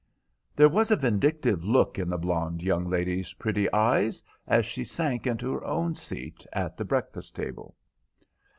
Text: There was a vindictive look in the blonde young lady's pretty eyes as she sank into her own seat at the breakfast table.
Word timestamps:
There 0.55 0.67
was 0.67 0.89
a 0.89 0.95
vindictive 0.95 1.63
look 1.63 1.99
in 1.99 2.09
the 2.09 2.17
blonde 2.17 2.63
young 2.63 2.89
lady's 2.89 3.33
pretty 3.33 3.71
eyes 3.71 4.23
as 4.47 4.65
she 4.65 4.83
sank 4.83 5.27
into 5.27 5.53
her 5.53 5.63
own 5.63 5.93
seat 5.93 6.43
at 6.53 6.75
the 6.75 6.85
breakfast 6.85 7.35
table. 7.35 7.75